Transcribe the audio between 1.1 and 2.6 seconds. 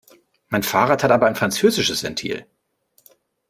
aber ein französisches Ventil.